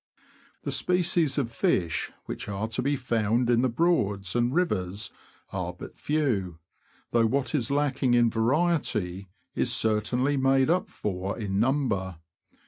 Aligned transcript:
The 0.63 0.71
species 0.71 1.37
of 1.37 1.51
fish 1.51 2.11
which 2.25 2.49
are 2.49 2.67
to 2.69 2.81
be 2.81 2.95
found 2.95 3.51
in 3.51 3.61
the 3.61 3.69
Broads 3.69 4.35
and 4.35 4.51
rivers 4.51 5.11
are 5.53 5.73
but 5.73 5.95
few, 5.95 6.57
though 7.11 7.27
what 7.27 7.53
is 7.53 7.69
lack 7.69 8.01
ing 8.01 8.15
in 8.15 8.31
variety 8.31 9.29
is 9.53 9.71
certainly 9.71 10.37
made 10.37 10.71
up 10.71 10.89
for 10.89 11.37
in 11.37 11.59
number. 11.59 12.17